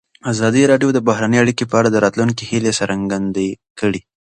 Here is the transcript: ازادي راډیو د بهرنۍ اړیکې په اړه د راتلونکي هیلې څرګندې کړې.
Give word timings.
ازادي 0.31 0.63
راډیو 0.71 0.89
د 0.93 0.99
بهرنۍ 1.07 1.37
اړیکې 1.43 1.65
په 1.67 1.75
اړه 1.79 1.89
د 1.91 1.97
راتلونکي 2.05 2.43
هیلې 2.51 2.71
څرګندې 2.79 3.47
کړې. 3.79 4.01